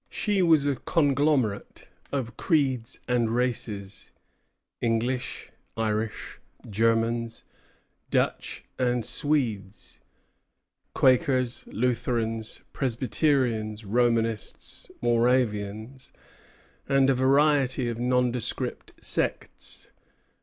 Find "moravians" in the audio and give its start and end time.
15.03-16.11